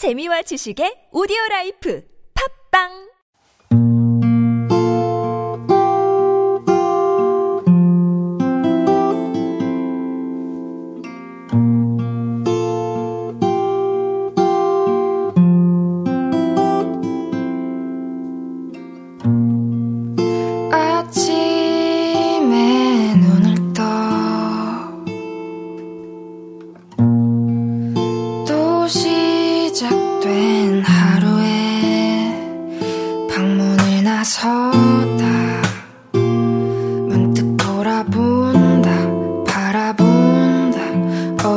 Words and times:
재미와 0.00 0.40
지식의 0.40 1.12
오디오 1.12 1.36
라이프. 1.50 2.00
팝빵! 2.32 3.09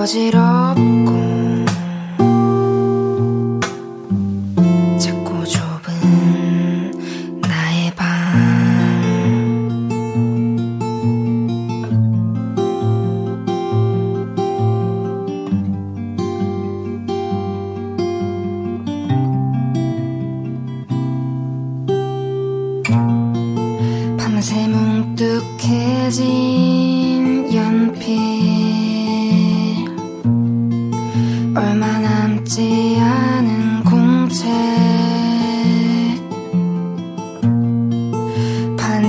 어지럽 0.04 0.83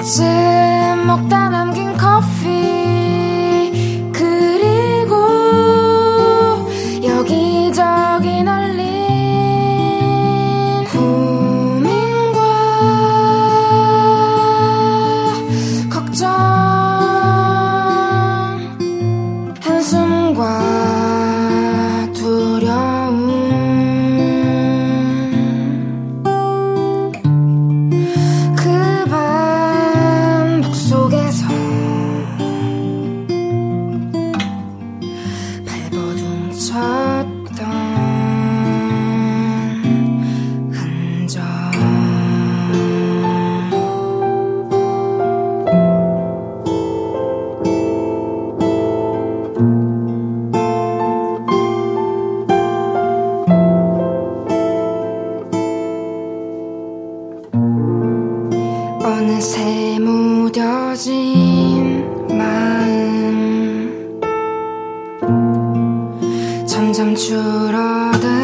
아침 0.05 1.07
먹다 1.07 1.49
남긴 1.49 1.97
커피. 1.97 2.84
새 59.45 59.99
무뎌진 59.99 61.05
마음. 62.29 64.19
점점 66.67 67.15
줄어든 67.15 68.44